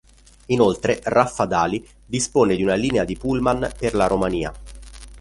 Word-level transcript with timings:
Inoltre 0.47 0.99
Raffadali 1.03 1.87
dispone 2.03 2.55
di 2.55 2.63
una 2.63 2.73
linea 2.73 3.03
di 3.03 3.15
pullman 3.15 3.71
per 3.77 3.93
la 3.93 4.07
Romania. 4.07 4.51